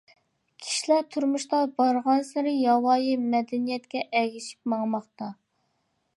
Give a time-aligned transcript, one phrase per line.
[0.61, 5.33] كىشىلەر تۇرمۇشتا بارغانسېرى ياۋايى مەدەنىيەتكە ئەگىشىپ ماڭماقتا.